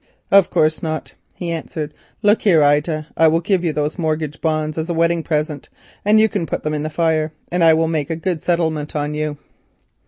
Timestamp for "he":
1.35-1.51